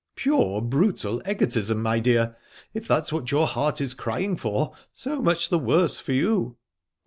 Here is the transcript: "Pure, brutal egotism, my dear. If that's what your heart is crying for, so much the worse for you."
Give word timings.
"Pure, 0.15 0.63
brutal 0.63 1.21
egotism, 1.29 1.79
my 1.79 1.99
dear. 1.99 2.35
If 2.73 2.87
that's 2.87 3.13
what 3.13 3.29
your 3.29 3.45
heart 3.45 3.79
is 3.79 3.93
crying 3.93 4.35
for, 4.35 4.73
so 4.91 5.21
much 5.21 5.49
the 5.49 5.59
worse 5.59 5.99
for 5.99 6.13
you." 6.13 6.57